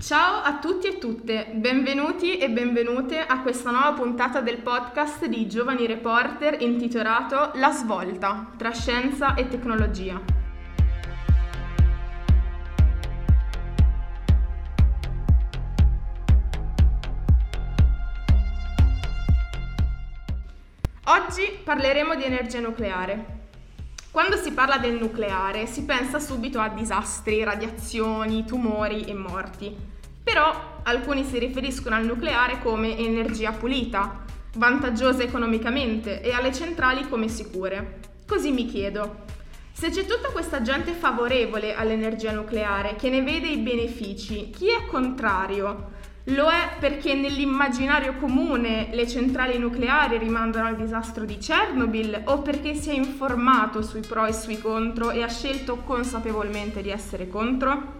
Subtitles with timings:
[0.00, 5.48] Ciao a tutti e tutte, benvenuti e benvenute a questa nuova puntata del podcast di
[5.48, 10.22] Giovani Reporter intitolato La svolta tra scienza e tecnologia.
[21.06, 23.37] Oggi parleremo di energia nucleare.
[24.18, 29.72] Quando si parla del nucleare si pensa subito a disastri, radiazioni, tumori e morti.
[30.24, 34.24] Però alcuni si riferiscono al nucleare come energia pulita,
[34.56, 38.00] vantaggiosa economicamente e alle centrali come sicure.
[38.26, 39.18] Così mi chiedo,
[39.70, 44.84] se c'è tutta questa gente favorevole all'energia nucleare che ne vede i benefici, chi è
[44.86, 45.92] contrario?
[46.28, 52.74] Lo è perché nell'immaginario comune le centrali nucleari rimandano al disastro di Chernobyl o perché
[52.74, 57.96] si è informato sui pro e sui contro e ha scelto consapevolmente di essere contro?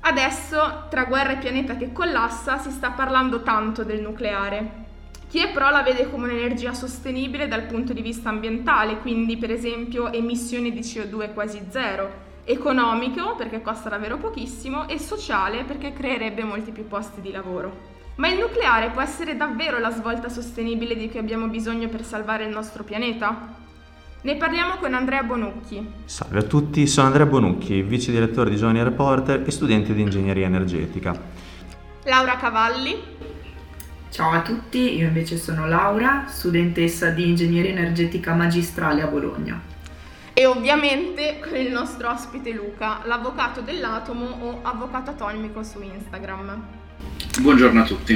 [0.00, 4.84] Adesso, tra guerra e pianeta che collassa, si sta parlando tanto del nucleare.
[5.26, 9.50] Chi è pro la vede come un'energia sostenibile dal punto di vista ambientale, quindi per
[9.50, 16.44] esempio emissioni di CO2 quasi zero, economico perché costa davvero pochissimo e sociale perché creerebbe
[16.44, 17.94] molti più posti di lavoro.
[18.16, 22.44] Ma il nucleare può essere davvero la svolta sostenibile di cui abbiamo bisogno per salvare
[22.44, 23.64] il nostro pianeta?
[24.22, 25.86] Ne parliamo con Andrea Bonucchi.
[26.04, 30.46] Salve a tutti, sono Andrea Bonucchi, vice direttore di Giovani Reporter e studente di ingegneria
[30.46, 31.20] energetica.
[32.04, 33.14] Laura Cavalli.
[34.08, 39.74] Ciao a tutti, io invece sono Laura, studentessa di ingegneria energetica magistrale a Bologna
[40.38, 46.62] e ovviamente con il nostro ospite Luca, l'avvocato dell'atomo o avvocato atomico su Instagram.
[47.40, 48.12] Buongiorno a tutti.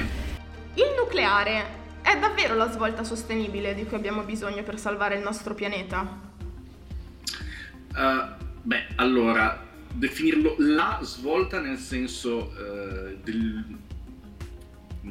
[0.74, 1.64] Il nucleare
[2.02, 6.20] è davvero la svolta sostenibile di cui abbiamo bisogno per salvare il nostro pianeta?
[7.94, 13.64] Uh, beh, allora, definirlo la svolta nel senso uh, del,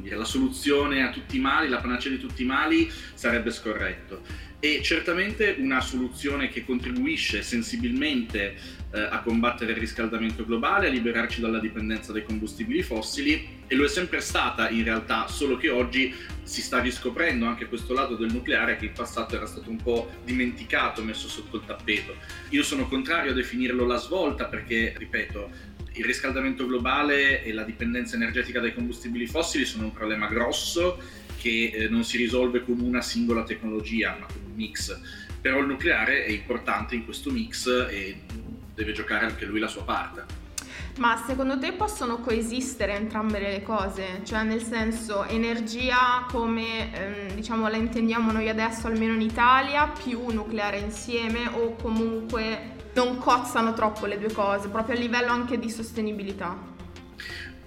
[0.04, 4.82] la soluzione a tutti i mali, la panacea di tutti i mali sarebbe scorretto e
[4.84, 8.56] certamente una soluzione che contribuisce sensibilmente
[8.92, 13.86] eh, a combattere il riscaldamento globale, a liberarci dalla dipendenza dai combustibili fossili e lo
[13.86, 16.14] è sempre stata in realtà, solo che oggi
[16.44, 20.10] si sta riscoprendo anche questo lato del nucleare che in passato era stato un po'
[20.26, 22.16] dimenticato, messo sotto il tappeto.
[22.50, 28.16] Io sono contrario a definirlo la svolta perché, ripeto, il riscaldamento globale e la dipendenza
[28.16, 33.02] energetica dai combustibili fossili sono un problema grosso che eh, non si risolve con una
[33.02, 35.00] singola tecnologia, ma con un mix.
[35.42, 38.22] Però il nucleare è importante in questo mix e
[38.76, 40.48] deve giocare anche lui la sua parte.
[40.98, 44.22] Ma secondo te possono coesistere entrambe le cose?
[44.26, 50.28] Cioè nel senso energia come ehm, diciamo la intendiamo noi adesso almeno in Italia più
[50.30, 55.70] nucleare insieme o comunque non cozzano troppo le due cose proprio a livello anche di
[55.70, 56.69] sostenibilità?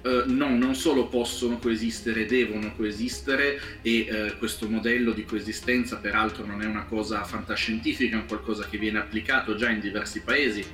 [0.03, 6.45] Uh, no, non solo possono coesistere, devono coesistere e uh, questo modello di coesistenza peraltro
[6.45, 10.65] non è una cosa fantascientifica, è un qualcosa che viene applicato già in diversi paesi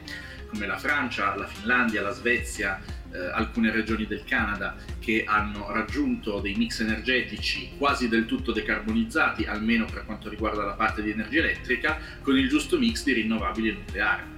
[0.48, 2.80] come la Francia, la Finlandia, la Svezia,
[3.10, 9.44] uh, alcune regioni del Canada che hanno raggiunto dei mix energetici quasi del tutto decarbonizzati,
[9.44, 13.68] almeno per quanto riguarda la parte di energia elettrica, con il giusto mix di rinnovabili
[13.68, 14.37] e nucleare.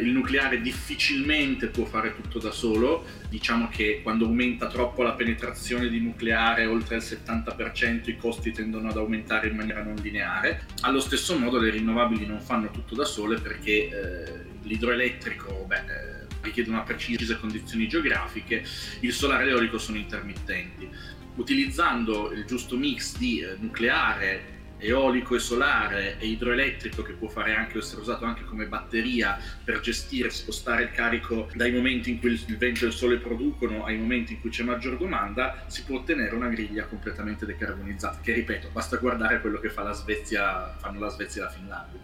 [0.00, 5.88] Il nucleare difficilmente può fare tutto da solo, diciamo che quando aumenta troppo la penetrazione
[5.88, 10.66] di nucleare oltre il 70% i costi tendono ad aumentare in maniera non lineare.
[10.80, 16.26] Allo stesso modo le rinnovabili non fanno tutto da sole perché eh, l'idroelettrico beh, eh,
[16.40, 18.64] richiede una precise condizioni geografiche,
[19.00, 20.88] il solare e l'eolico sono intermittenti.
[21.36, 24.53] Utilizzando il giusto mix di eh, nucleare,
[24.84, 30.30] eolico e solare e idroelettrico che può anche, essere usato anche come batteria per gestire,
[30.30, 34.34] spostare il carico dai momenti in cui il vento e il sole producono ai momenti
[34.34, 38.96] in cui c'è maggior domanda, si può ottenere una griglia completamente decarbonizzata, che ripeto, basta
[38.98, 42.00] guardare quello che fa la Svezia, fanno la Svezia e la Finlandia.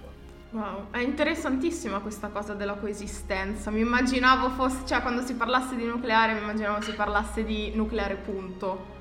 [0.52, 3.70] Wow, è interessantissima questa cosa della coesistenza.
[3.70, 8.16] Mi immaginavo fosse, cioè quando si parlasse di nucleare, mi immaginavo si parlasse di nucleare
[8.16, 8.98] punto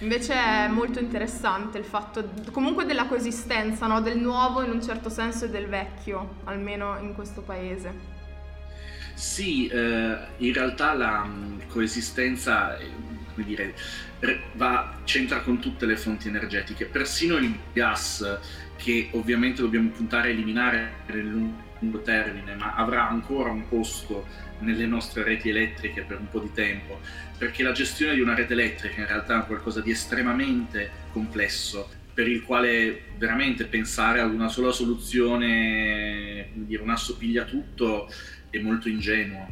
[0.00, 4.02] Invece è molto interessante il fatto comunque della coesistenza, no?
[4.02, 8.14] del nuovo in un certo senso e del vecchio, almeno in questo paese.
[9.14, 12.90] Sì, eh, in realtà la um, coesistenza, eh,
[13.32, 13.74] come dire,
[14.52, 18.38] va, c'entra con tutte le fonti energetiche, persino il gas,
[18.76, 21.65] che ovviamente dobbiamo puntare a eliminare nel lungo
[22.02, 24.26] termine, ma avrà ancora un posto
[24.60, 27.00] nelle nostre reti elettriche per un po' di tempo,
[27.36, 32.28] perché la gestione di una rete elettrica in realtà è qualcosa di estremamente complesso, per
[32.28, 38.08] il quale veramente pensare ad una sola soluzione, dire un asso tutto,
[38.48, 39.46] è molto ingenuo.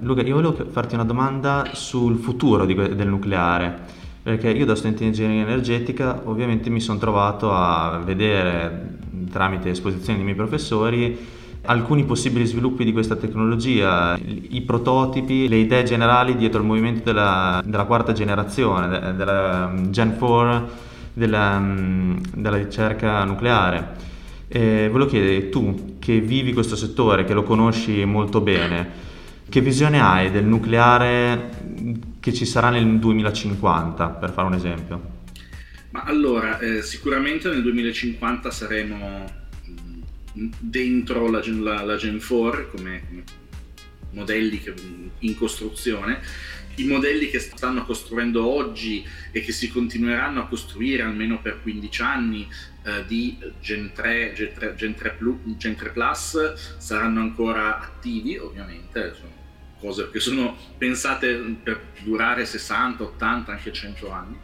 [0.00, 5.00] Luca, io volevo farti una domanda sul futuro di, del nucleare, perché io da studente
[5.00, 8.98] di ingegneria energetica ovviamente mi sono trovato a vedere
[9.30, 15.82] tramite esposizioni dei miei professori alcuni possibili sviluppi di questa tecnologia, i prototipi, le idee
[15.82, 20.68] generali dietro il movimento della, della quarta generazione, della Gen 4,
[21.12, 21.62] della,
[22.34, 24.08] della ricerca nucleare.
[24.48, 29.08] E volevo chiedere, tu che vivi questo settore, che lo conosci molto bene,
[29.48, 31.50] che visione hai del nucleare
[32.18, 35.18] che ci sarà nel 2050, per fare un esempio?
[35.90, 39.38] Ma allora, eh, sicuramente nel 2050 saremo
[40.32, 43.24] dentro la la, la Gen 4 come, come
[44.12, 44.74] modelli che,
[45.20, 46.20] in costruzione.
[46.76, 52.02] I modelli che stanno costruendo oggi e che si continueranno a costruire almeno per 15
[52.02, 52.48] anni
[52.84, 58.38] eh, di Gen 3, Gen 3, Gen 3, Plus, Gen 3 Plus saranno ancora attivi,
[58.38, 59.38] ovviamente, sono
[59.78, 64.38] cose che sono pensate per durare 60, 80, anche 100 anni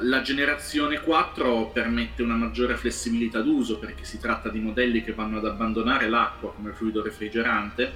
[0.00, 5.38] la generazione 4 permette una maggiore flessibilità d'uso perché si tratta di modelli che vanno
[5.38, 7.92] ad abbandonare l'acqua come fluido refrigerante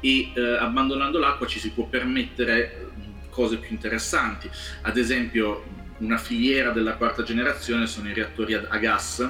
[0.00, 2.90] e eh, abbandonando l'acqua ci si può permettere
[3.30, 4.50] cose più interessanti.
[4.82, 5.64] Ad esempio
[5.98, 9.28] una filiera della quarta generazione sono i reattori a gas,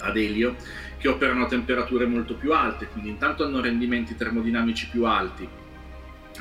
[0.00, 0.56] ad elio,
[0.98, 5.48] che operano a temperature molto più alte, quindi intanto hanno rendimenti termodinamici più alti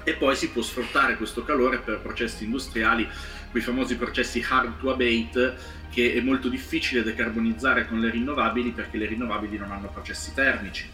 [0.04, 3.08] e poi si può sfruttare questo calore per processi industriali
[3.56, 5.56] quei famosi processi hard to abate
[5.90, 10.86] che è molto difficile decarbonizzare con le rinnovabili perché le rinnovabili non hanno processi termici,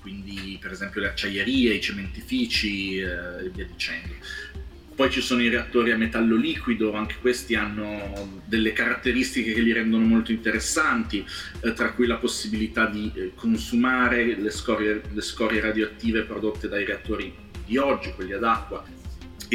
[0.00, 4.14] quindi per esempio le acciaierie, i cementifici eh, e via dicendo.
[4.94, 9.72] Poi ci sono i reattori a metallo liquido, anche questi hanno delle caratteristiche che li
[9.74, 11.22] rendono molto interessanti,
[11.60, 16.86] eh, tra cui la possibilità di eh, consumare le scorie, le scorie radioattive prodotte dai
[16.86, 17.34] reattori
[17.66, 18.82] di oggi, quelli ad acqua,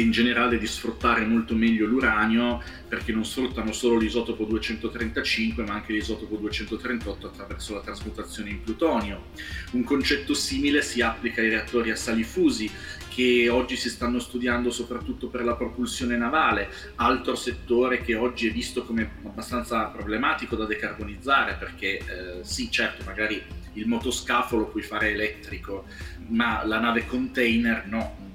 [0.00, 5.92] in generale di sfruttare molto meglio l'uranio perché non sfruttano solo l'isotopo 235 ma anche
[5.92, 9.26] l'isotopo 238 attraverso la trasmutazione in plutonio.
[9.72, 12.70] Un concetto simile si applica ai reattori a sali fusi
[13.08, 18.52] che oggi si stanno studiando soprattutto per la propulsione navale, altro settore che oggi è
[18.52, 22.04] visto come abbastanza problematico da decarbonizzare perché eh,
[22.42, 23.42] sì certo magari
[23.72, 25.84] il motoscafo lo puoi fare elettrico
[26.28, 28.27] ma la nave container no,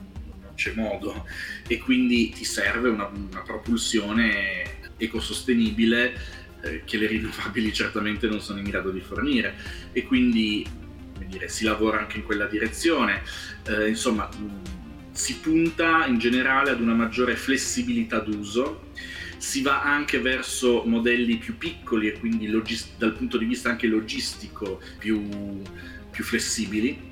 [0.55, 1.27] c'è modo.
[1.67, 6.13] E quindi ti serve una, una propulsione ecosostenibile
[6.61, 9.55] eh, che le rinnovabili certamente non sono in grado di fornire.
[9.91, 10.65] E quindi
[11.25, 13.21] dire, si lavora anche in quella direzione.
[13.67, 14.29] Eh, insomma,
[15.11, 18.91] si punta in generale ad una maggiore flessibilità d'uso,
[19.37, 23.87] si va anche verso modelli più piccoli e quindi logis- dal punto di vista anche
[23.87, 25.61] logistico più,
[26.09, 27.11] più flessibili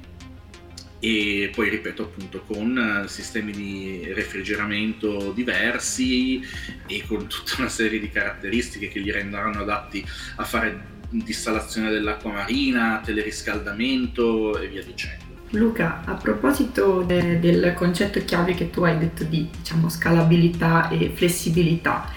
[1.03, 6.39] e poi ripeto appunto con eh, sistemi di refrigeramento diversi
[6.86, 10.06] e con tutta una serie di caratteristiche che li renderanno adatti
[10.36, 15.25] a fare distallazione dell'acqua marina, teleriscaldamento e via dicendo.
[15.50, 21.12] Luca, a proposito de- del concetto chiave che tu hai detto di diciamo, scalabilità e
[21.13, 22.09] flessibilità,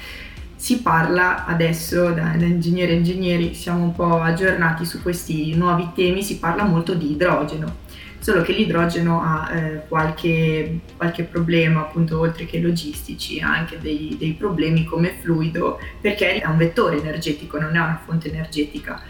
[0.55, 5.89] si parla adesso da, da ingegneri e ingegneri, siamo un po' aggiornati su questi nuovi
[5.95, 7.83] temi, si parla molto di idrogeno
[8.25, 14.17] solo che l'idrogeno ha eh, qualche, qualche, problema, appunto, oltre che logistici, ha anche dei,
[14.19, 19.03] dei problemi come fluido, perché è un vettore energetico, non è una fonte energetica.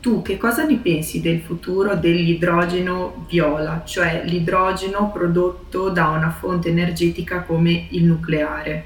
[0.00, 6.70] Tu che cosa ne pensi del futuro dell'idrogeno viola, cioè l'idrogeno prodotto da una fonte
[6.70, 8.84] energetica come il nucleare?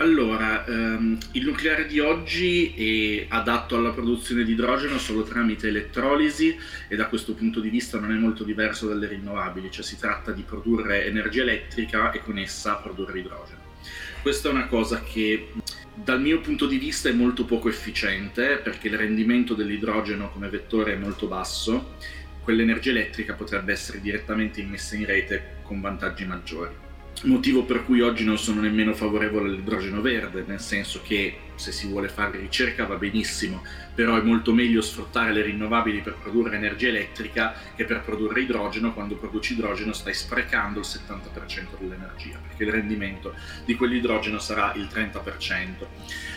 [0.00, 6.56] Allora, ehm, il nucleare di oggi è adatto alla produzione di idrogeno solo tramite elettrolisi
[6.88, 10.32] e da questo punto di vista non è molto diverso dalle rinnovabili, cioè si tratta
[10.32, 13.60] di produrre energia elettrica e con essa produrre idrogeno.
[14.22, 15.52] Questa è una cosa che
[15.92, 20.94] dal mio punto di vista è molto poco efficiente perché il rendimento dell'idrogeno come vettore
[20.94, 21.96] è molto basso,
[22.42, 26.88] quell'energia elettrica potrebbe essere direttamente immessa in rete con vantaggi maggiori
[27.24, 31.86] motivo per cui oggi non sono nemmeno favorevole all'idrogeno verde, nel senso che se si
[31.86, 33.62] vuole fare ricerca va benissimo,
[33.94, 38.94] però è molto meglio sfruttare le rinnovabili per produrre energia elettrica che per produrre idrogeno,
[38.94, 43.34] quando produci idrogeno stai sprecando il 70% dell'energia, perché il rendimento
[43.66, 45.86] di quell'idrogeno sarà il 30%.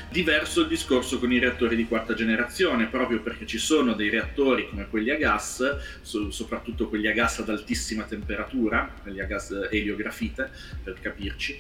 [0.10, 4.68] Diverso il discorso con i reattori di quarta generazione, proprio perché ci sono dei reattori
[4.70, 10.52] come quelli a gas, soprattutto quelli a gas ad altissima temperatura, quelli a gas eliografite
[10.84, 11.60] per capirci,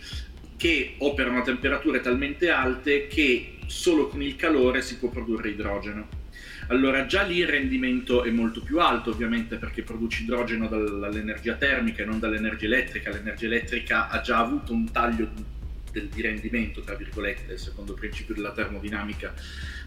[0.58, 6.08] che operano a temperature talmente alte che solo con il calore si può produrre idrogeno.
[6.68, 12.04] allora già lì il rendimento è molto più alto ovviamente perché produci idrogeno dall'energia termica
[12.04, 15.30] e non dall'energia elettrica, l'energia elettrica ha già avuto un taglio
[15.92, 19.34] di rendimento, tra virgolette, secondo il principio della termodinamica,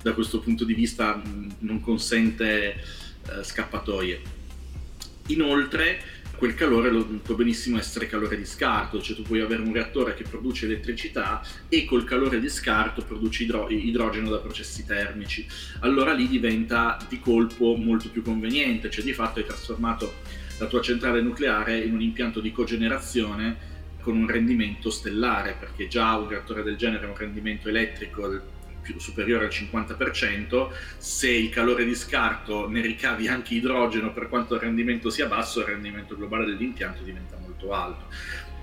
[0.02, 1.20] da questo punto di vista
[1.58, 4.20] non consente eh, scappatoie.
[5.28, 6.00] Inoltre
[6.37, 10.14] quel calore lo, può benissimo essere calore di scarto, cioè tu puoi avere un reattore
[10.14, 15.47] che produce elettricità e col calore di scarto produce idro- idrogeno da processi termici.
[15.81, 20.14] Allora lì diventa di colpo molto più conveniente, cioè di fatto hai trasformato
[20.59, 26.16] la tua centrale nucleare in un impianto di cogenerazione con un rendimento stellare, perché già
[26.16, 28.55] un reattore del genere ha un rendimento elettrico
[28.87, 34.55] più superiore al 50%, se il calore di scarto ne ricavi anche idrogeno per quanto
[34.55, 38.05] il rendimento sia basso, il rendimento globale dell'impianto diventa molto alto.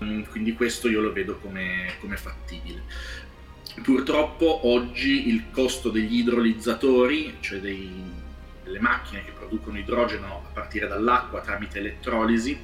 [0.03, 2.83] Mm, quindi questo io lo vedo come, come fattibile.
[3.81, 7.91] Purtroppo oggi il costo degli idrolizzatori, cioè dei,
[8.63, 12.57] delle macchine che producono idrogeno a partire dall'acqua tramite elettrolisi,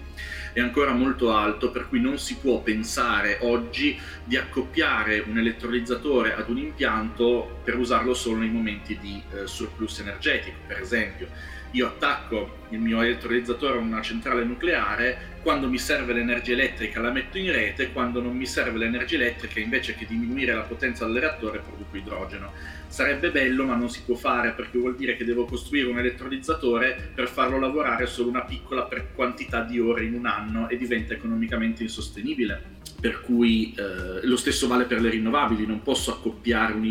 [0.53, 6.35] è ancora molto alto, per cui non si può pensare oggi di accoppiare un elettrolizzatore
[6.35, 10.57] ad un impianto per usarlo solo nei momenti di eh, surplus energetico.
[10.67, 11.27] Per esempio,
[11.71, 17.11] io attacco il mio elettrolizzatore a una centrale nucleare, quando mi serve l'energia elettrica la
[17.11, 21.19] metto in rete, quando non mi serve l'energia elettrica invece che diminuire la potenza del
[21.19, 22.51] reattore produco idrogeno
[22.89, 27.11] Sarebbe bello ma non si può fare perché vuol dire che devo costruire un elettrolizzatore
[27.13, 31.83] per farlo lavorare solo una piccola quantità di ore in un anno e diventa economicamente
[31.83, 32.77] insostenibile.
[32.99, 36.83] Per cui eh, lo stesso vale per le rinnovabili, non posso accoppiare un,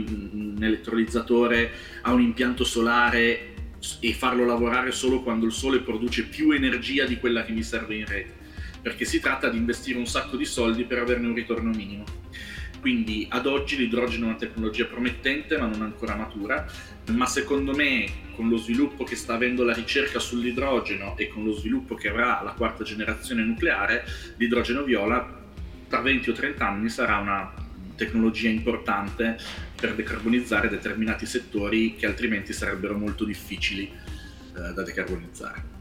[0.56, 1.70] un elettrolizzatore
[2.02, 3.47] a un impianto solare
[4.00, 7.96] e farlo lavorare solo quando il sole produce più energia di quella che mi serve
[7.96, 8.34] in rete,
[8.82, 12.04] perché si tratta di investire un sacco di soldi per averne un ritorno minimo.
[12.80, 16.66] Quindi ad oggi l'idrogeno è una tecnologia promettente ma non ancora matura,
[17.10, 21.52] ma secondo me con lo sviluppo che sta avendo la ricerca sull'idrogeno e con lo
[21.52, 24.04] sviluppo che avrà la quarta generazione nucleare,
[24.36, 25.36] l'idrogeno viola
[25.88, 27.52] tra 20 o 30 anni sarà una
[27.96, 29.36] tecnologia importante
[29.80, 35.76] per decarbonizzare determinati settori che altrimenti sarebbero molto difficili eh, da decarbonizzare.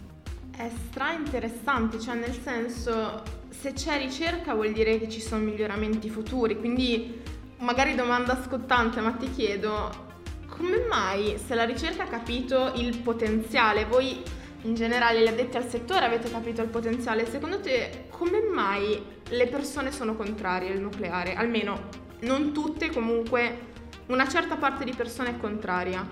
[0.56, 6.10] È stra interessante, cioè nel senso se c'è ricerca vuol dire che ci sono miglioramenti
[6.10, 7.22] futuri, quindi
[7.60, 10.06] magari domanda scottante, ma ti chiedo
[10.48, 14.22] come mai se la ricerca ha capito il potenziale, voi
[14.64, 19.00] in generale gli addetti al settore avete capito il potenziale, secondo te come mai
[19.30, 21.36] le persone sono contrarie al nucleare?
[21.36, 23.76] Almeno non tutte, comunque
[24.08, 26.06] una certa parte di persone è contraria.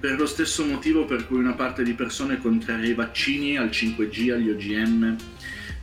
[0.00, 3.68] Per lo stesso motivo per cui una parte di persone è contraria ai vaccini, al
[3.68, 5.16] 5G, agli OGM,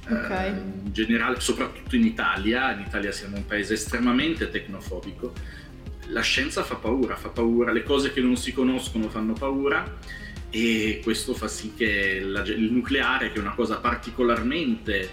[0.09, 0.47] Okay.
[0.47, 5.33] Eh, in generale, soprattutto in Italia, in Italia siamo un paese estremamente tecnofobico,
[6.07, 9.97] la scienza fa paura, fa paura, le cose che non si conoscono fanno paura
[10.49, 15.09] e questo fa sì che la, il nucleare, che è una cosa particolarmente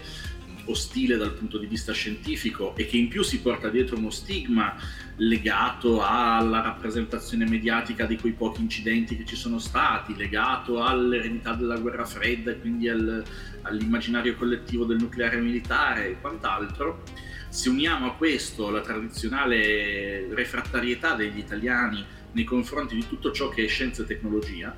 [0.65, 4.75] ostile dal punto di vista scientifico e che in più si porta dietro uno stigma
[5.17, 11.77] legato alla rappresentazione mediatica di quei pochi incidenti che ci sono stati, legato all'eredità della
[11.77, 13.23] guerra fredda e quindi al,
[13.61, 17.03] all'immaginario collettivo del nucleare militare e quant'altro.
[17.49, 22.03] Se uniamo a questo la tradizionale refrattarietà degli italiani
[22.33, 24.75] nei confronti di tutto ciò che è scienza e tecnologia,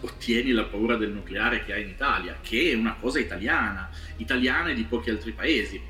[0.00, 4.70] ottieni la paura del nucleare che hai in Italia, che è una cosa italiana, italiana
[4.70, 5.80] e di pochi altri paesi.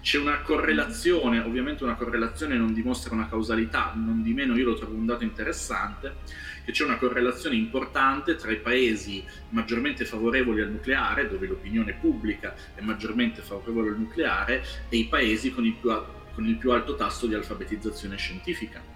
[0.00, 4.74] C'è una correlazione, ovviamente una correlazione non dimostra una causalità, non di meno io lo
[4.74, 6.16] trovo un dato interessante,
[6.64, 12.54] che c'è una correlazione importante tra i paesi maggiormente favorevoli al nucleare, dove l'opinione pubblica
[12.74, 15.90] è maggiormente favorevole al nucleare, e i paesi con il più,
[16.32, 18.95] con il più alto tasso di alfabetizzazione scientifica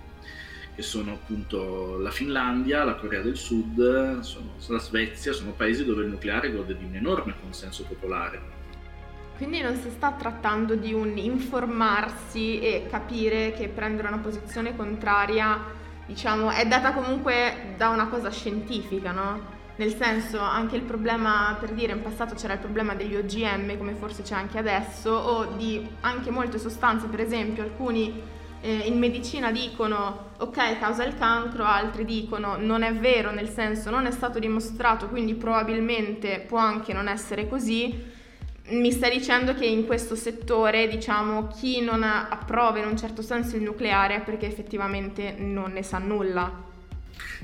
[0.75, 6.05] che sono appunto la Finlandia, la Corea del Sud, sono, la Svezia, sono paesi dove
[6.05, 8.59] il nucleare gode di un enorme consenso popolare.
[9.37, 15.59] Quindi non si sta trattando di un informarsi e capire che prendere una posizione contraria,
[16.07, 19.59] diciamo, è data comunque da una cosa scientifica, no?
[19.77, 23.95] Nel senso, anche il problema, per dire, in passato c'era il problema degli OGM, come
[23.95, 28.21] forse c'è anche adesso, o di anche molte sostanze, per esempio, alcuni
[28.63, 33.91] eh, in medicina dicono ok causa il cancro, altri dicono non è vero, nel senso
[33.91, 38.19] non è stato dimostrato, quindi probabilmente può anche non essere così.
[38.69, 43.57] Mi stai dicendo che in questo settore, diciamo, chi non approva in un certo senso
[43.57, 46.69] il nucleare è perché effettivamente non ne sa nulla.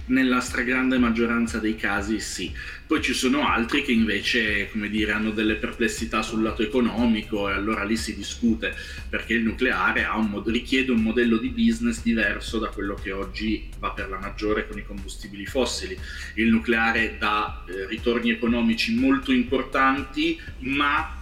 [0.06, 2.52] Nella stragrande maggioranza dei casi sì.
[2.86, 7.52] Poi ci sono altri che invece, come dire, hanno delle perplessità sul lato economico e
[7.52, 8.72] allora lì si discute
[9.08, 13.68] perché il nucleare un mod- richiede un modello di business diverso da quello che oggi
[13.80, 15.98] va per la maggiore con i combustibili fossili.
[16.34, 21.15] Il nucleare dà eh, ritorni economici molto importanti, ma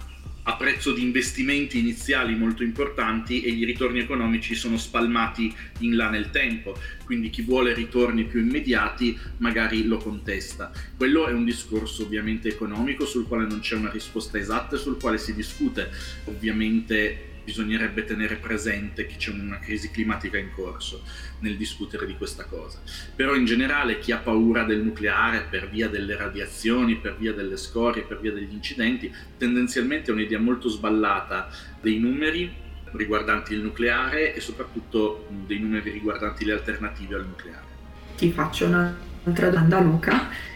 [0.46, 6.10] a prezzo di investimenti iniziali molto importanti e i ritorni economici sono spalmati in là
[6.10, 10.70] nel tempo, quindi chi vuole ritorni più immediati magari lo contesta.
[10.96, 14.98] Quello è un discorso ovviamente economico sul quale non c'è una risposta esatta e sul
[15.00, 15.90] quale si discute.
[16.24, 21.02] Ovviamente bisognerebbe tenere presente che c'è una crisi climatica in corso
[21.40, 22.80] nel discutere di questa cosa.
[23.14, 27.56] Però in generale chi ha paura del nucleare per via delle radiazioni, per via delle
[27.56, 31.48] scorie, per via degli incidenti, tendenzialmente ha un'idea molto sballata
[31.80, 37.72] dei numeri riguardanti il nucleare e soprattutto dei numeri riguardanti le alternative al nucleare.
[38.16, 40.52] Ti faccio un'altra domanda Luca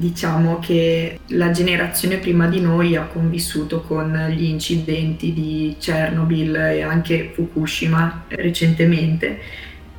[0.00, 6.82] diciamo che la generazione prima di noi ha convissuto con gli incidenti di Chernobyl e
[6.82, 9.38] anche Fukushima recentemente.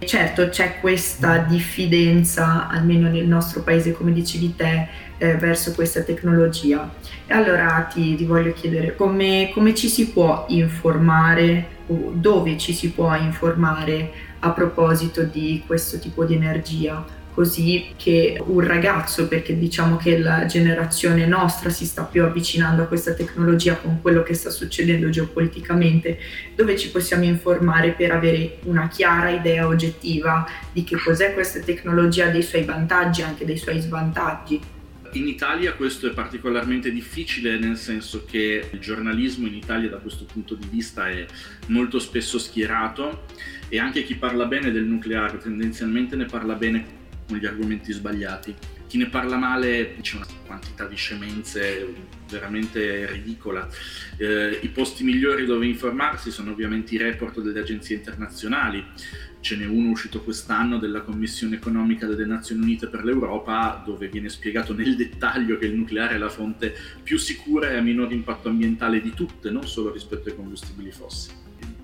[0.04, 4.88] Certo c'è questa diffidenza, almeno nel nostro paese, come dicevi te,
[5.20, 6.92] eh, verso questa tecnologia.
[7.28, 12.74] E allora ti, ti voglio chiedere come, come ci si può informare o dove ci
[12.74, 17.20] si può informare a proposito di questo tipo di energia?
[17.34, 22.86] Così che un ragazzo, perché diciamo che la generazione nostra si sta più avvicinando a
[22.86, 26.20] questa tecnologia con quello che sta succedendo geopoliticamente,
[26.56, 32.28] dove ci possiamo informare per avere una chiara idea oggettiva di che cos'è questa tecnologia,
[32.28, 34.80] dei suoi vantaggi, anche dei suoi svantaggi.
[35.14, 40.24] In Italia questo è particolarmente difficile nel senso che il giornalismo in Italia da questo
[40.24, 41.26] punto di vista è
[41.68, 43.26] molto spesso schierato
[43.68, 47.00] e anche chi parla bene del nucleare tendenzialmente ne parla bene
[47.32, 48.54] con gli argomenti sbagliati.
[48.88, 51.94] Chi ne parla male dice una quantità di scemenze
[52.30, 53.66] veramente ridicola.
[54.18, 58.84] Eh, I posti migliori dove informarsi sono ovviamente i report delle agenzie internazionali.
[59.40, 64.28] Ce n'è uno uscito quest'anno della Commissione economica delle Nazioni Unite per l'Europa dove viene
[64.28, 68.50] spiegato nel dettaglio che il nucleare è la fonte più sicura e a minor impatto
[68.50, 71.40] ambientale di tutte, non solo rispetto ai combustibili fossili.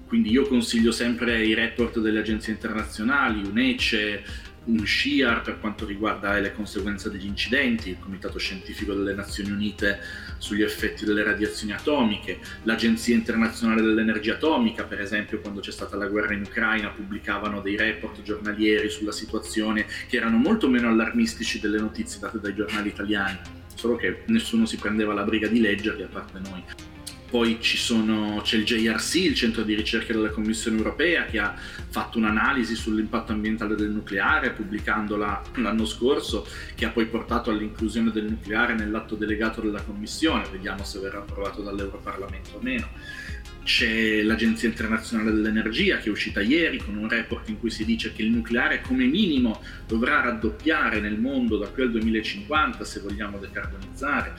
[0.08, 4.24] Quindi io consiglio sempre i report delle agenzie internazionali, UNECE,
[4.68, 10.00] un SHIAR per quanto riguarda le conseguenze degli incidenti, il Comitato Scientifico delle Nazioni Unite
[10.38, 16.08] sugli effetti delle radiazioni atomiche, l'Agenzia Internazionale dell'Energia Atomica, per esempio quando c'è stata la
[16.08, 21.80] guerra in Ucraina, pubblicavano dei report giornalieri sulla situazione che erano molto meno allarmistici delle
[21.80, 23.40] notizie date dai giornali italiani,
[23.74, 26.87] solo che nessuno si prendeva la briga di leggerli a parte noi.
[27.30, 31.56] Poi sono, c'è il JRC, il centro di ricerca della Commissione europea, che ha
[31.90, 38.26] fatto un'analisi sull'impatto ambientale del nucleare, pubblicandola l'anno scorso, che ha poi portato all'inclusione del
[38.26, 40.48] nucleare nell'atto delegato della Commissione.
[40.52, 42.88] Vediamo se verrà approvato dall'Europarlamento o meno.
[43.64, 48.14] C'è l'Agenzia internazionale dell'energia che è uscita ieri con un report in cui si dice
[48.14, 53.38] che il nucleare come minimo dovrà raddoppiare nel mondo da qui al 2050 se vogliamo
[53.40, 54.36] decarbonizzare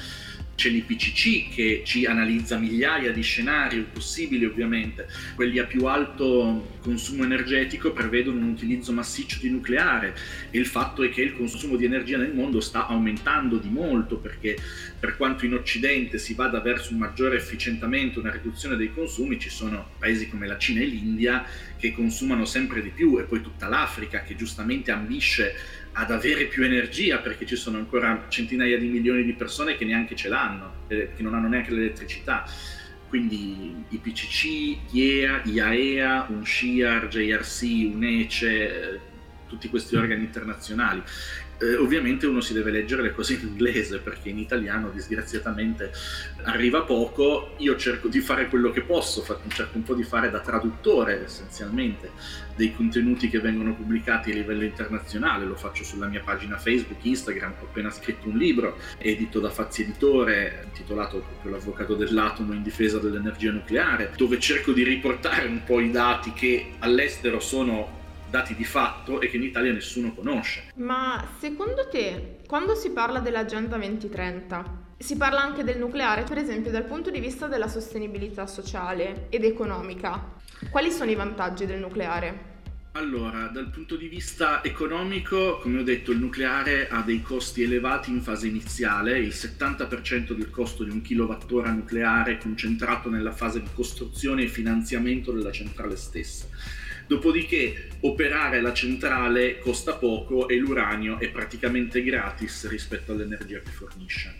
[0.58, 7.22] c'è l'IPCC che ci analizza migliaia di scenari possibili ovviamente, quelli a più alto consumo
[7.22, 10.16] energetico prevedono un utilizzo massiccio di nucleare.
[10.50, 14.16] E il fatto è che il consumo di energia nel mondo sta aumentando di molto
[14.16, 14.58] perché
[14.98, 19.50] per quanto in Occidente si vada verso un maggiore efficientamento, una riduzione dei consumi, ci
[19.50, 21.44] sono paesi come la Cina e l'India
[21.76, 25.54] che consumano sempre di più e poi tutta l'Africa che giustamente ambisce
[25.92, 30.14] ad avere più energia perché ci sono ancora centinaia di milioni di persone che neanche
[30.14, 32.44] ce l'hanno, eh, che non hanno neanche l'elettricità.
[33.08, 37.62] Quindi IPCC, IEA, IAEA, UNSCIAR, JRC,
[37.94, 39.00] UNECE, eh,
[39.46, 41.02] tutti questi organi internazionali
[41.60, 45.90] eh, ovviamente uno si deve leggere le cose in inglese perché in italiano disgraziatamente
[46.44, 47.54] arriva poco.
[47.58, 52.10] Io cerco di fare quello che posso, cerco un po' di fare da traduttore essenzialmente
[52.54, 55.44] dei contenuti che vengono pubblicati a livello internazionale.
[55.44, 57.54] Lo faccio sulla mia pagina Facebook, Instagram.
[57.60, 62.98] Ho appena scritto un libro edito da Fazzi Editore intitolato proprio L'avvocato dell'atomo in difesa
[62.98, 67.96] dell'energia nucleare, dove cerco di riportare un po' i dati che all'estero sono
[68.30, 70.72] dati di fatto e che in Italia nessuno conosce.
[70.76, 76.70] Ma secondo te, quando si parla dell'Agenda 2030, si parla anche del nucleare, per esempio
[76.70, 80.36] dal punto di vista della sostenibilità sociale ed economica.
[80.70, 82.56] Quali sono i vantaggi del nucleare?
[82.92, 88.10] Allora, dal punto di vista economico, come ho detto, il nucleare ha dei costi elevati
[88.10, 93.62] in fase iniziale, il 70% del costo di un kilowattora nucleare è concentrato nella fase
[93.62, 96.48] di costruzione e finanziamento della centrale stessa
[97.08, 104.36] Dopodiché operare la centrale costa poco e l'uranio è praticamente gratis rispetto all'energia che fornisce.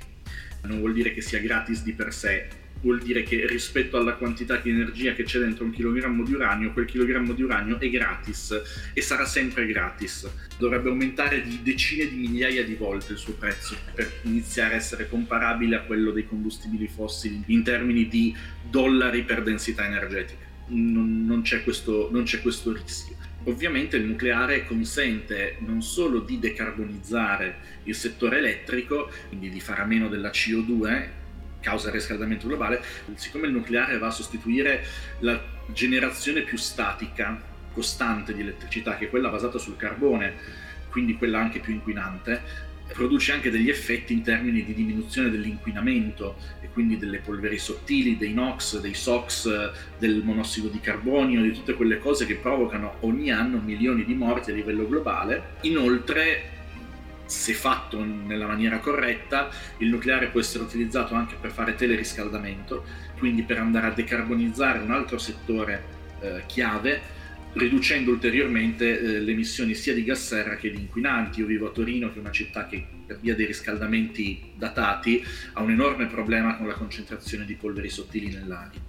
[0.65, 2.47] Non vuol dire che sia gratis di per sé,
[2.83, 6.75] vuol dire che rispetto alla quantità di energia che c'è dentro un chilogrammo di uranio,
[6.75, 8.61] quel chilogrammo di uranio è gratis
[8.93, 10.31] e sarà sempre gratis.
[10.59, 15.09] Dovrebbe aumentare di decine di migliaia di volte il suo prezzo per iniziare a essere
[15.09, 18.37] comparabile a quello dei combustibili fossili in termini di
[18.69, 20.48] dollari per densità energetica.
[20.69, 23.17] Non, non, c'è, questo, non c'è questo rischio.
[23.45, 29.87] Ovviamente il nucleare consente non solo di decarbonizzare il settore elettrico, quindi di fare a
[29.87, 31.09] meno della CO2,
[31.61, 32.83] causa il riscaldamento globale,
[33.15, 34.85] siccome il nucleare va a sostituire
[35.21, 37.41] la generazione più statica,
[37.73, 40.35] costante di elettricità, che è quella basata sul carbone,
[40.91, 46.69] quindi quella anche più inquinante, produce anche degli effetti in termini di diminuzione dell'inquinamento e
[46.69, 51.99] quindi delle polveri sottili, dei NOx, dei SOx, del monossido di carbonio, di tutte quelle
[51.99, 55.57] cose che provocano ogni anno milioni di morti a livello globale.
[55.63, 56.57] Inoltre
[57.29, 62.85] se fatto nella maniera corretta, il nucleare può essere utilizzato anche per fare teleriscaldamento,
[63.19, 65.85] quindi per andare a decarbonizzare un altro settore
[66.21, 67.17] eh, chiave,
[67.59, 71.41] riducendo ulteriormente eh, le emissioni sia di gas serra che di inquinanti.
[71.41, 75.63] Io vivo a Torino, che è una città che per via dei riscaldamenti datati ha
[75.63, 78.81] un enorme problema con la concentrazione di polveri sottili nell'aria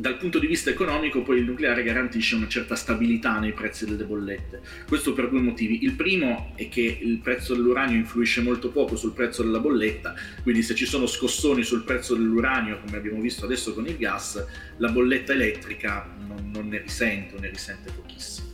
[0.00, 4.04] dal punto di vista economico poi il nucleare garantisce una certa stabilità nei prezzi delle
[4.04, 4.62] bollette.
[4.88, 5.84] Questo per due motivi.
[5.84, 10.62] Il primo è che il prezzo dell'uranio influisce molto poco sul prezzo della bolletta, quindi
[10.62, 14.42] se ci sono scossoni sul prezzo dell'uranio, come abbiamo visto adesso con il gas,
[14.78, 18.48] la bolletta elettrica non, non ne risente o ne risente pochissimo.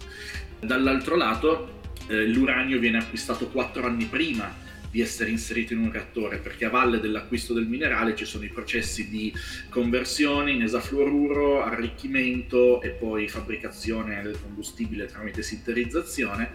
[0.59, 4.53] Dall'altro lato eh, l'uranio viene acquistato quattro anni prima
[4.97, 8.49] di essere inserito in un reattore, perché a valle dell'acquisto del minerale ci sono i
[8.49, 9.31] processi di
[9.69, 16.51] conversione in esafluoruro, arricchimento e poi fabbricazione del combustibile tramite sinterizzazione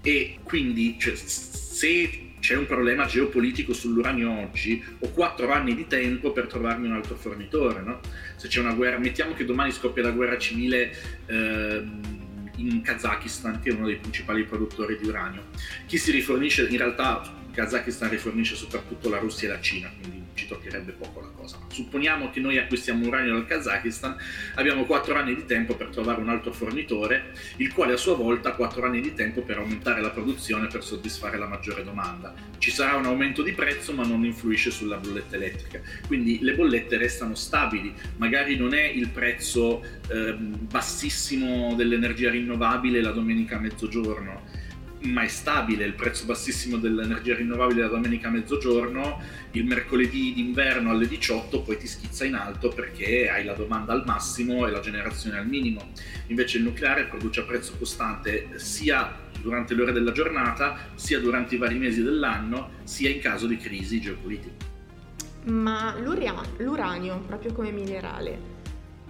[0.00, 6.30] e quindi cioè, se c'è un problema geopolitico sull'uranio oggi, ho quattro anni di tempo
[6.30, 7.80] per trovarmi un altro fornitore.
[7.80, 7.98] No?
[8.36, 10.94] Se c'è una guerra, mettiamo che domani scoppia la guerra civile
[11.26, 11.82] eh,
[12.56, 15.46] in Kazakistan, che è uno dei principali produttori di uranio.
[15.86, 20.46] Chi si rifornisce in realtà Kazakistan rifornisce soprattutto la Russia e la Cina, quindi ci
[20.46, 21.58] toccherebbe poco la cosa.
[21.72, 24.14] Supponiamo che noi acquistiamo uranio dal Kazakistan,
[24.56, 28.50] abbiamo 4 anni di tempo per trovare un altro fornitore, il quale a sua volta
[28.50, 32.34] ha 4 anni di tempo per aumentare la produzione per soddisfare la maggiore domanda.
[32.58, 36.98] Ci sarà un aumento di prezzo ma non influisce sulla bolletta elettrica, quindi le bollette
[36.98, 44.64] restano stabili, magari non è il prezzo eh, bassissimo dell'energia rinnovabile la domenica a mezzogiorno,
[45.12, 49.20] ma è stabile, il prezzo bassissimo dell'energia rinnovabile la domenica a mezzogiorno,
[49.52, 54.04] il mercoledì d'inverno alle 18 poi ti schizza in alto perché hai la domanda al
[54.04, 55.90] massimo e la generazione al minimo.
[56.26, 61.54] Invece il nucleare produce a prezzo costante sia durante le ore della giornata, sia durante
[61.54, 64.64] i vari mesi dell'anno, sia in caso di crisi geopolitica.
[65.44, 68.54] Ma l'uranio, proprio come minerale,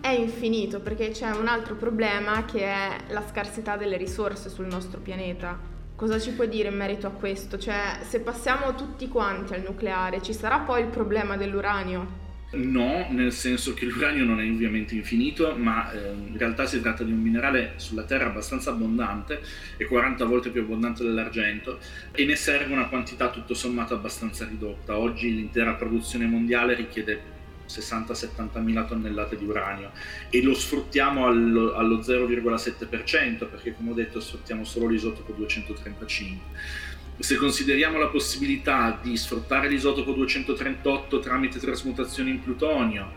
[0.01, 5.01] è infinito perché c'è un altro problema che è la scarsità delle risorse sul nostro
[5.01, 5.75] pianeta.
[5.97, 7.59] Cosa ci puoi dire in merito a questo?
[7.59, 12.25] Cioè, se passiamo tutti quanti al nucleare, ci sarà poi il problema dell'uranio?
[12.53, 17.03] No, nel senso che l'uranio non è ovviamente infinito, ma eh, in realtà si tratta
[17.03, 19.41] di un minerale sulla Terra abbastanza abbondante,
[19.79, 21.79] è 40 volte più abbondante dell'argento
[22.13, 24.99] e ne serve una quantità tutto sommato abbastanza ridotta.
[24.99, 27.36] Oggi l'intera produzione mondiale richiede
[27.69, 29.91] 60-70 mila tonnellate di uranio.
[30.31, 37.37] E lo sfruttiamo allo, allo 0,7% perché come ho detto sfruttiamo solo l'isotopo 235 se
[37.37, 43.13] consideriamo la possibilità di sfruttare l'isotopo 238 tramite trasmutazione in plutonio,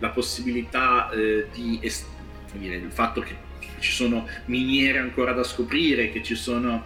[0.00, 2.06] la possibilità eh, di est-
[2.52, 3.36] dire, il fatto che
[3.78, 6.84] ci sono miniere ancora da scoprire, che sono,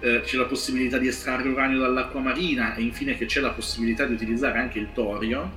[0.00, 4.04] eh, c'è la possibilità di estrarre uranio dall'acqua marina e infine che c'è la possibilità
[4.04, 5.52] di utilizzare anche il torio,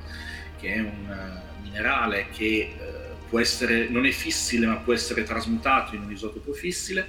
[0.60, 5.24] che è un uh, minerale che uh, può essere, non è fissile ma può essere
[5.24, 7.08] trasmutato in un isotopo fissile,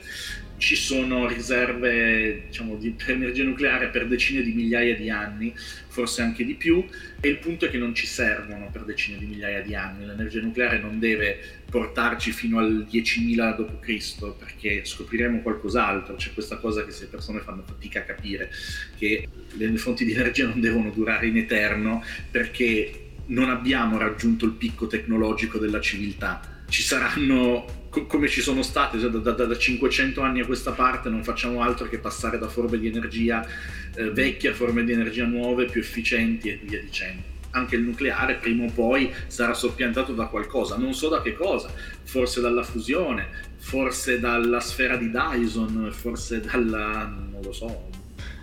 [0.58, 6.44] ci sono riserve diciamo, di energia nucleare per decine di migliaia di anni, forse anche
[6.44, 6.84] di più,
[7.20, 10.04] e il punto è che non ci servono per decine di migliaia di anni.
[10.04, 11.38] L'energia nucleare non deve
[11.70, 14.34] portarci fino al 10.000 d.C.
[14.36, 16.16] perché scopriremo qualcos'altro.
[16.16, 18.50] C'è questa cosa che se le persone fanno fatica a capire,
[18.98, 24.52] che le fonti di energia non devono durare in eterno perché non abbiamo raggiunto il
[24.52, 26.40] picco tecnologico della civiltà.
[26.68, 31.08] Ci saranno, co- come ci sono state da, da, da, 500 anni a questa parte,
[31.08, 33.46] non facciamo altro che passare da forme di energia
[33.94, 37.22] eh, vecchie a forme di energia nuove, più efficienti e via dicendo.
[37.50, 41.72] anche il nucleare prima o poi sarà soppiantato da qualcosa, non so da che cosa,
[42.04, 47.04] forse dalla fusione, forse dalla sfera di Dyson, forse dalla...
[47.04, 47.88] non lo so.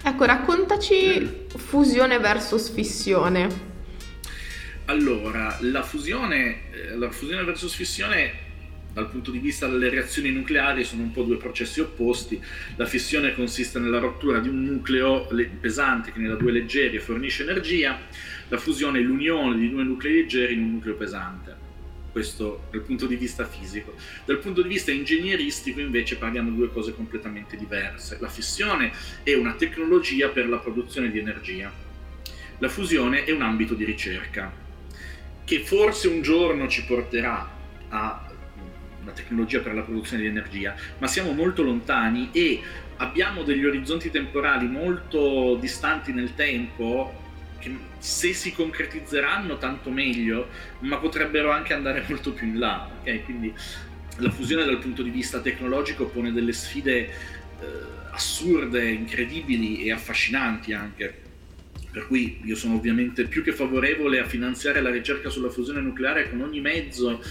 [0.04, 3.74] Ecco, raccontaci fusione versus fissione.
[4.88, 8.44] Allora, la fusione, eh, la fusione versus fissione
[8.94, 12.40] dal punto di vista delle reazioni nucleari sono un po' due processi opposti.
[12.76, 15.28] La fissione consiste nella rottura di un nucleo
[15.60, 18.00] pesante che ne dà due leggeri e fornisce energia,
[18.48, 21.64] la fusione è l'unione di due nuclei leggeri in un nucleo pesante.
[22.12, 23.96] Questo dal punto di vista fisico.
[24.24, 28.20] Dal punto di vista ingegneristico invece parliamo di due cose completamente diverse.
[28.22, 28.92] La fissione
[29.24, 31.74] è una tecnologia per la produzione di energia.
[32.60, 34.64] La fusione è un ambito di ricerca
[35.46, 37.50] che forse un giorno ci porterà
[37.90, 38.30] a
[39.02, 42.62] una tecnologia per la produzione di energia, ma siamo molto lontani e
[42.98, 47.24] abbiamo degli orizzonti temporali molto distanti nel tempo
[47.60, 52.90] che se si concretizzeranno tanto meglio, ma potrebbero anche andare molto più in là.
[53.02, 53.24] Okay?
[53.24, 53.54] Quindi
[54.18, 57.12] la fusione dal punto di vista tecnologico pone delle sfide eh,
[58.12, 61.22] assurde, incredibili e affascinanti anche.
[61.96, 66.30] Per cui io sono ovviamente più che favorevole a finanziare la ricerca sulla fusione nucleare
[66.30, 67.24] con ogni mezzo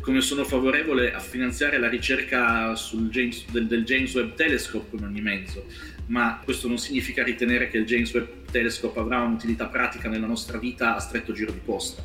[0.00, 2.74] come sono favorevole a finanziare la ricerca
[3.10, 5.66] James, del, del, James Webb Telescope con ogni mezzo,
[6.06, 10.58] ma questo non significa ritenere che il James Webb Telescope avrà un'utilità pratica nella nostra
[10.58, 12.02] vita a stretto giro di posta.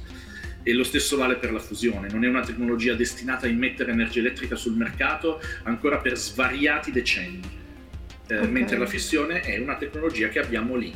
[0.61, 4.19] E lo stesso vale per la fusione, non è una tecnologia destinata a immettere energia
[4.19, 7.41] elettrica sul mercato ancora per svariati decenni,
[8.27, 8.51] eh, okay.
[8.51, 10.93] mentre la fissione è una tecnologia che abbiamo lì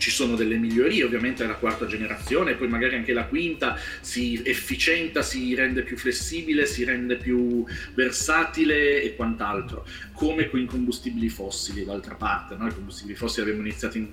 [0.00, 5.22] ci sono delle migliorie, ovviamente la quarta generazione, poi magari anche la quinta si efficienta,
[5.22, 11.84] si rende più flessibile, si rende più versatile e quant'altro, come con i combustibili fossili
[11.84, 12.66] d'altra parte, no?
[12.66, 14.08] i combustibili fossili abbiamo iniziato, in,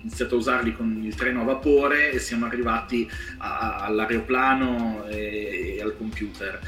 [0.00, 5.82] iniziato, a usarli con il treno a vapore e siamo arrivati a, all'aeroplano e, e
[5.82, 6.60] al computer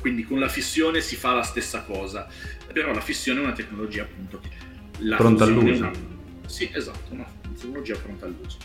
[0.00, 2.28] quindi con la fissione si fa la stessa cosa,
[2.70, 4.50] però la fissione è una tecnologia appunto che
[4.98, 6.13] la pronta all'uso.
[6.46, 8.58] Sì, esatto, una tecnologia pronta all'uso.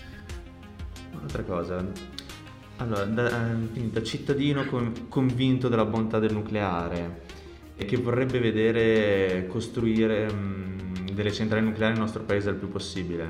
[1.11, 1.85] Un'altra cosa,
[2.77, 7.21] allora, da, eh, da cittadino con, convinto della bontà del nucleare
[7.75, 13.25] e che vorrebbe vedere costruire mh, delle centrali nucleari nel nostro paese il più possibile,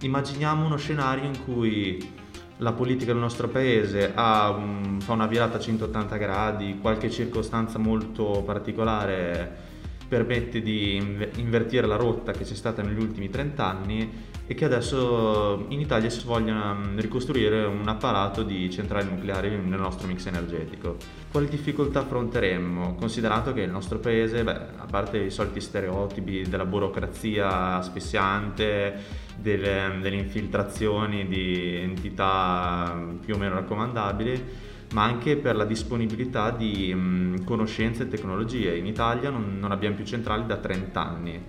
[0.00, 2.22] immaginiamo uno scenario in cui
[2.58, 8.42] la politica del nostro paese un, fa una virata a 180 gradi, qualche circostanza molto
[8.44, 9.63] particolare
[10.08, 10.96] permette di
[11.36, 16.10] invertire la rotta che c'è stata negli ultimi 30 anni e che adesso in Italia
[16.10, 20.96] si voglia mm, ricostruire un apparato di centrali nucleari nel nostro mix energetico.
[21.30, 26.66] Quali difficoltà affronteremmo, considerato che il nostro paese, beh, a parte i soliti stereotipi della
[26.66, 34.63] burocrazia asfissiante, delle, delle infiltrazioni di entità più o meno raccomandabili,
[34.94, 38.76] ma anche per la disponibilità di mh, conoscenze e tecnologie.
[38.76, 41.42] In Italia non, non, abbiamo più centrali da 30 anni.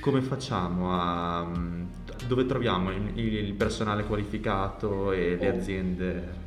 [0.00, 1.44] Come facciamo a...
[1.44, 1.90] Mh,
[2.28, 5.54] dove troviamo il, il, personale qualificato e le oh.
[5.56, 6.40] aziende?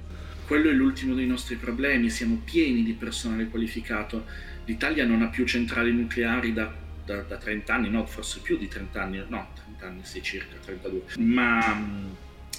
[0.48, 4.24] Quello è l'ultimo dei nostri problemi, siamo pieni di personale qualificato.
[4.64, 6.72] L'Italia non ha più centrali nucleari da,
[7.04, 10.56] da, da 30 anni, no, forse più di 30 anni, no, 30 anni sì, circa
[10.64, 11.02] 32.
[11.18, 11.76] Ma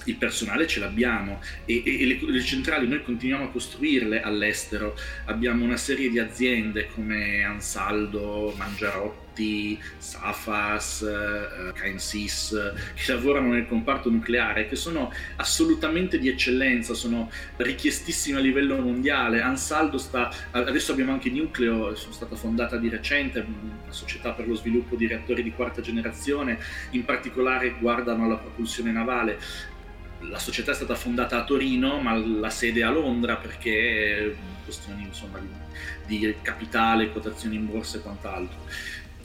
[0.05, 4.95] il personale ce l'abbiamo e, e, e le, le, centrali noi continuiamo a costruirle all'estero.
[5.25, 14.09] Abbiamo una serie di aziende come Ansaldo, Mangiarotti, Safas, uh, Cainsis che lavorano nel comparto
[14.09, 19.41] nucleare che sono assolutamente di eccellenza, sono richiestissime a livello mondiale.
[19.41, 24.55] Ansaldo sta adesso abbiamo anche Nucleo, è stata fondata di recente, una società per lo
[24.55, 26.59] sviluppo di reattori di quarta generazione,
[26.91, 29.75] in particolare guardano alla propulsione navale
[30.21, 35.03] la società è stata fondata a Torino, ma la sede è a Londra perché questioni
[35.03, 35.39] insomma,
[36.05, 38.57] di, di capitale, quotazioni in borsa e quant'altro.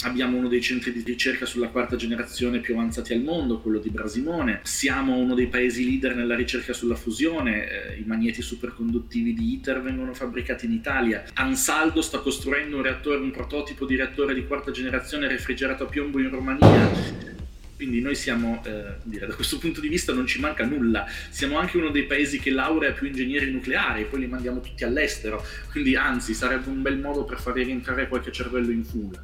[0.05, 3.89] Abbiamo uno dei centri di ricerca sulla quarta generazione più avanzati al mondo, quello di
[3.89, 4.61] Brasimone.
[4.65, 7.69] Siamo uno dei paesi leader nella ricerca sulla fusione.
[7.69, 11.23] Eh, I magneti superconduttivi di ITER vengono fabbricati in Italia.
[11.35, 16.19] Ansaldo sta costruendo un, reattore, un prototipo di reattore di quarta generazione refrigerato a piombo
[16.19, 17.41] in Romania
[17.83, 21.59] quindi noi siamo, eh, dire, da questo punto di vista non ci manca nulla, siamo
[21.59, 25.97] anche uno dei paesi che laurea più ingegneri nucleari, poi li mandiamo tutti all'estero, quindi
[25.97, 29.21] anzi sarebbe un bel modo per far rientrare qualche cervello in fuga.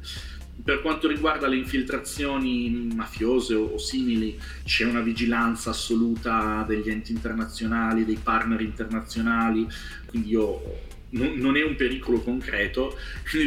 [0.61, 7.13] Per quanto riguarda le infiltrazioni mafiose o, o simili, c'è una vigilanza assoluta degli enti
[7.13, 9.65] internazionali, dei partner internazionali,
[10.05, 12.97] quindi io non, è un pericolo concreto,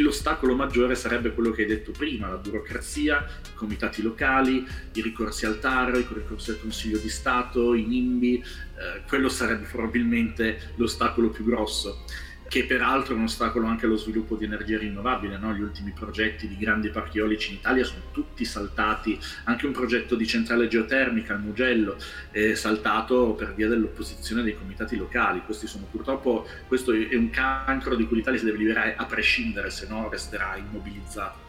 [0.01, 5.45] l'ostacolo maggiore sarebbe quello che hai detto prima, la burocrazia, i comitati locali, i ricorsi
[5.45, 11.29] al TAR, i ricorsi al Consiglio di Stato, i NIMBY, eh, quello sarebbe probabilmente l'ostacolo
[11.29, 12.03] più grosso
[12.47, 15.37] che peraltro è un ostacolo anche allo sviluppo di energia rinnovabile.
[15.37, 15.53] No?
[15.53, 20.15] Gli ultimi progetti di grandi parchi eolici in Italia sono tutti saltati, anche un progetto
[20.15, 21.97] di centrale geotermica al Mugello
[22.31, 25.41] è saltato per via dell'opposizione dei comitati locali.
[25.43, 29.69] Questi sono purtroppo, questo è un cancro di cui l'Italia si deve liberare a prescindere,
[29.69, 31.41] se no resterà immobilizzato.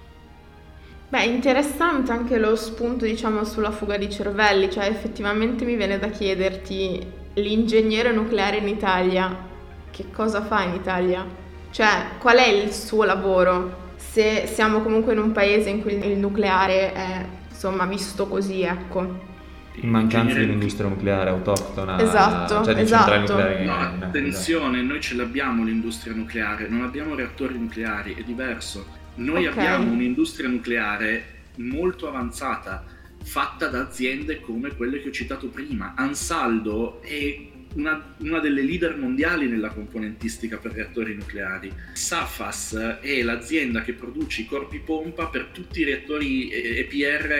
[1.08, 6.08] Beh, interessante anche lo spunto, diciamo, sulla fuga di cervelli, cioè effettivamente mi viene da
[6.08, 9.52] chiederti l'ingegnere nucleare in Italia
[9.94, 11.24] che cosa fa in Italia?
[11.70, 13.92] Cioè, qual è il suo lavoro?
[13.94, 19.32] Se siamo comunque in un paese in cui il nucleare è, insomma, visto così, ecco.
[19.74, 23.18] In mancanza di un'industria nucleare autoctona, esatto, cioè di esatto.
[23.18, 23.64] nucleari.
[23.64, 28.84] No, attenzione, noi ce l'abbiamo l'industria nucleare, non abbiamo reattori nucleari, è diverso.
[29.16, 29.64] Noi okay.
[29.64, 31.24] abbiamo un'industria nucleare
[31.56, 32.84] molto avanzata,
[33.22, 35.94] fatta da aziende come quelle che ho citato prima.
[35.96, 41.72] Ansaldo è una, una, delle leader mondiali nella componentistica per reattori nucleari.
[41.92, 47.32] Safas è l'azienda che produce i corpi pompa per tutti i reattori EPR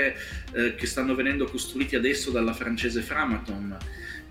[0.53, 3.77] eh, che stanno venendo costruiti adesso dalla francese Framatom.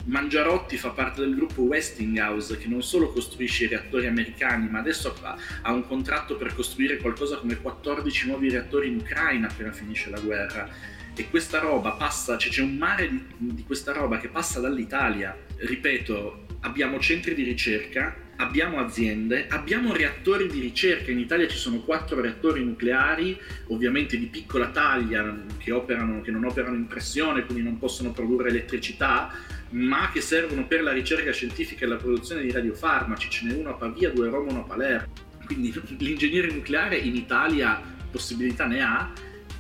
[0.06, 5.16] Mangiarotti fa parte del gruppo Westinghouse che non solo costruisce i reattori americani ma adesso
[5.62, 10.20] ha un contratto per costruire qualcosa come 14 nuovi reattori in Ucraina appena finisce la
[10.20, 10.70] guerra
[11.16, 15.38] e questa roba passa, cioè c'è un mare di, di questa roba che passa dall'Italia.
[15.66, 21.10] Ripeto, abbiamo centri di ricerca, abbiamo aziende, abbiamo reattori di ricerca.
[21.10, 26.44] In Italia ci sono quattro reattori nucleari, ovviamente di piccola taglia, che, operano, che non
[26.44, 29.32] operano in pressione, quindi non possono produrre elettricità,
[29.70, 33.30] ma che servono per la ricerca scientifica e la produzione di radiofarmaci.
[33.30, 35.14] Ce n'è uno a Pavia, due a Roma, uno a Palermo.
[35.46, 39.14] Quindi l'ingegnere nucleare in Italia possibilità ne ha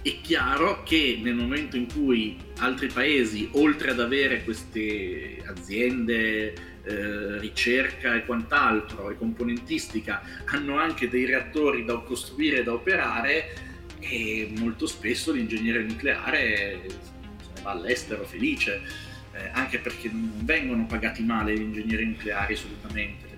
[0.03, 7.39] è chiaro che nel momento in cui altri paesi, oltre ad avere queste aziende, eh,
[7.39, 13.55] ricerca e quant'altro, e componentistica, hanno anche dei reattori da costruire e da operare,
[13.99, 16.81] e molto spesso l'ingegnere nucleare
[17.61, 18.81] va all'estero felice,
[19.31, 23.31] eh, anche perché non vengono pagati male gli ingegneri nucleari assolutamente.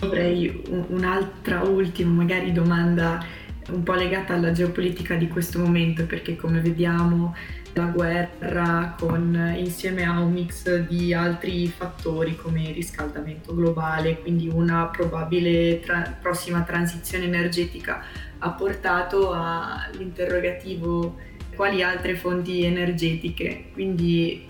[0.00, 3.24] Avrei un'altra ultima magari domanda
[3.70, 7.34] un po' legata alla geopolitica di questo momento perché come vediamo
[7.74, 14.48] la guerra con, insieme a un mix di altri fattori come il riscaldamento globale, quindi
[14.48, 18.04] una probabile tra- prossima transizione energetica
[18.38, 21.16] ha portato all'interrogativo
[21.54, 23.66] quali altre fonti energetiche.
[23.72, 24.48] Quindi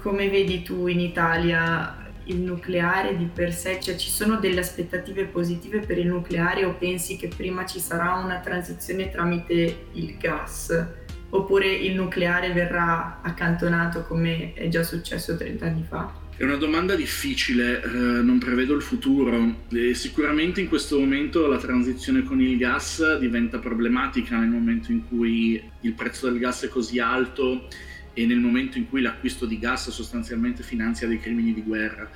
[0.00, 5.24] come vedi tu in Italia il nucleare di per sé, cioè ci sono delle aspettative
[5.24, 11.02] positive per il nucleare o pensi che prima ci sarà una transizione tramite il gas
[11.30, 16.22] oppure il nucleare verrà accantonato come è già successo 30 anni fa?
[16.36, 19.54] È una domanda difficile, eh, non prevedo il futuro.
[19.70, 25.06] E sicuramente in questo momento la transizione con il gas diventa problematica nel momento in
[25.06, 27.68] cui il prezzo del gas è così alto
[28.14, 32.08] e nel momento in cui l'acquisto di gas sostanzialmente finanzia dei crimini di guerra.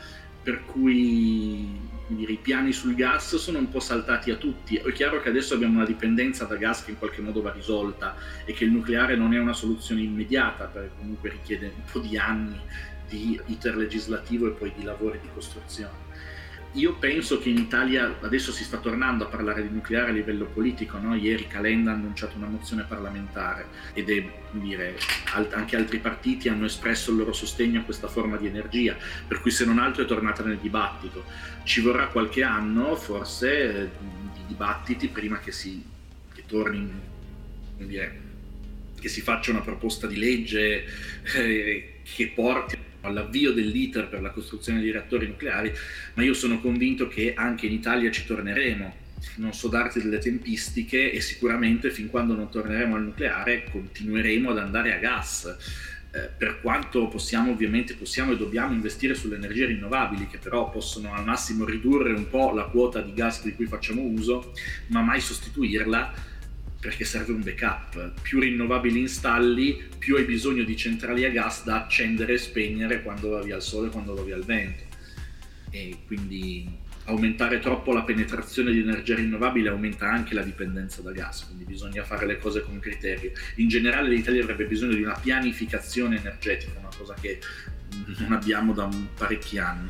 [0.42, 1.68] Per cui
[2.06, 4.76] dire, i piani sul gas sono un po' saltati a tutti.
[4.76, 8.16] È chiaro che adesso abbiamo una dipendenza da gas che in qualche modo va risolta
[8.46, 12.16] e che il nucleare non è una soluzione immediata, perché comunque richiede un po' di
[12.16, 12.58] anni
[13.08, 16.07] di iter legislativo e poi di lavori di costruzione
[16.72, 20.44] io penso che in Italia adesso si sta tornando a parlare di nucleare a livello
[20.44, 21.14] politico, no?
[21.14, 24.96] ieri Calenda ha annunciato una mozione parlamentare ed è, dire,
[25.32, 29.50] anche altri partiti hanno espresso il loro sostegno a questa forma di energia, per cui
[29.50, 31.24] se non altro è tornata nel dibattito.
[31.64, 33.90] Ci vorrà qualche anno forse
[34.34, 35.82] di dibattiti prima che si
[36.34, 36.90] che torni,
[37.78, 38.20] dire,
[39.00, 40.84] che si faccia una proposta di legge
[41.34, 45.72] eh, che porti all'avvio dell'iter per la costruzione di reattori nucleari,
[46.14, 49.06] ma io sono convinto che anche in Italia ci torneremo.
[49.36, 54.58] Non so darti delle tempistiche e sicuramente fin quando non torneremo al nucleare continueremo ad
[54.58, 55.56] andare a gas.
[56.10, 61.12] Eh, per quanto possiamo ovviamente possiamo e dobbiamo investire sulle energie rinnovabili che però possono
[61.12, 64.54] al massimo ridurre un po' la quota di gas di cui facciamo uso
[64.86, 66.14] ma mai sostituirla
[66.80, 68.20] perché serve un backup.
[68.22, 73.30] Più rinnovabili installi, più hai bisogno di centrali a gas da accendere e spegnere quando
[73.30, 74.84] va via il sole e quando va via il vento.
[75.70, 81.46] E quindi aumentare troppo la penetrazione di energia rinnovabile aumenta anche la dipendenza da gas,
[81.46, 83.32] quindi bisogna fare le cose con criterio.
[83.56, 87.40] In generale l'Italia avrebbe bisogno di una pianificazione energetica, una cosa che
[88.18, 89.88] non abbiamo da parecchi anni.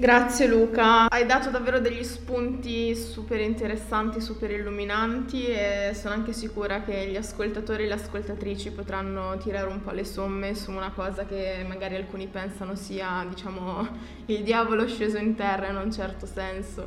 [0.00, 6.82] Grazie Luca, hai dato davvero degli spunti super interessanti, super illuminanti e sono anche sicura
[6.82, 11.26] che gli ascoltatori e le ascoltatrici potranno tirare un po' le somme su una cosa
[11.26, 13.88] che magari alcuni pensano sia, diciamo,
[14.26, 16.86] il diavolo sceso in terra in un certo senso.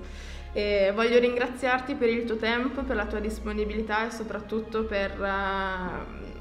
[0.54, 6.32] E voglio ringraziarti per il tuo tempo, per la tua disponibilità e soprattutto per uh,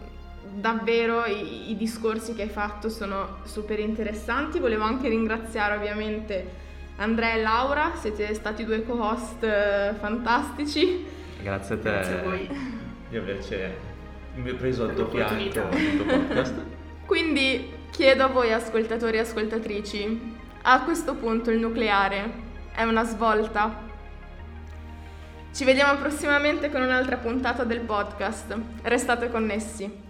[0.52, 4.58] davvero i, i, discorsi che hai fatto sono super interessanti.
[4.58, 6.68] Volevo anche ringraziare ovviamente
[7.00, 11.06] Andrea e Laura, siete stati due co-host uh, fantastici.
[11.42, 12.48] Grazie a te Grazie a voi.
[13.08, 13.56] di averci
[14.58, 16.54] preso al tuo fianco il tuo podcast.
[17.06, 22.32] Quindi chiedo a voi ascoltatori e ascoltatrici, a questo punto il nucleare
[22.74, 23.88] è una svolta?
[25.54, 28.54] Ci vediamo prossimamente con un'altra puntata del podcast.
[28.82, 30.08] Restate connessi.